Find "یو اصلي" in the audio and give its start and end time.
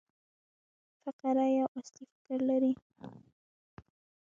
1.57-2.03